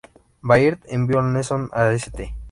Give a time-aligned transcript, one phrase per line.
[0.41, 2.33] Baird envió a Nelson a St.